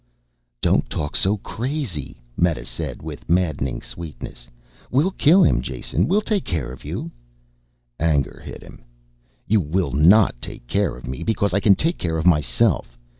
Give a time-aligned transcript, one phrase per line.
[0.61, 4.47] "Don't talk so crazy," Meta said with maddening sweetness.
[4.89, 6.07] "We'll kill him, Jason.
[6.07, 7.11] We'll take care of you."
[7.99, 8.83] Anger hit him.
[9.45, 12.97] "You will NOT take care of me because I can take care of myself.